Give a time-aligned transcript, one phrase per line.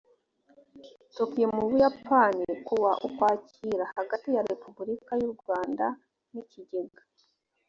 [1.15, 5.85] tokyo mu buyapani kuwa ukwakira hagati ya repubulika y u rwanda
[6.33, 7.01] n ikigega